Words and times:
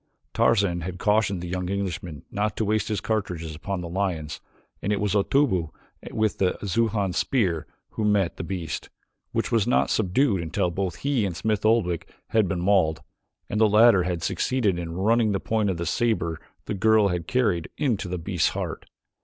Tarzan 0.33 0.81
had 0.81 0.97
cautioned 0.97 1.43
the 1.43 1.47
young 1.47 1.69
Englishman 1.69 2.23
not 2.31 2.57
to 2.57 2.65
waste 2.65 2.87
his 2.87 2.99
cartridges 3.01 3.53
upon 3.53 3.81
the 3.81 3.87
lions 3.87 4.41
and 4.81 4.91
it 4.91 4.99
was 4.99 5.13
Otobu 5.13 5.69
with 6.09 6.39
the 6.39 6.53
Xujan 6.63 7.13
spear 7.13 7.67
who 7.91 8.03
met 8.03 8.37
the 8.37 8.43
beast, 8.43 8.89
which 9.31 9.51
was 9.51 9.67
not 9.67 9.91
subdued 9.91 10.41
until 10.41 10.71
both 10.71 10.95
he 11.05 11.23
and 11.23 11.37
Smith 11.37 11.63
Oldwick 11.67 12.11
had 12.29 12.47
been 12.47 12.61
mauled, 12.61 13.01
and 13.47 13.61
the 13.61 13.69
latter 13.69 14.01
had 14.01 14.23
succeeded 14.23 14.79
in 14.79 14.93
running 14.97 15.33
the 15.33 15.39
point 15.39 15.69
of 15.69 15.77
the 15.77 15.85
saber 15.85 16.39
the 16.65 16.73
girl 16.73 17.09
had 17.09 17.27
carried, 17.27 17.69
into 17.77 18.07
the 18.07 18.17
beast's 18.17 18.49
heart. 18.49 18.87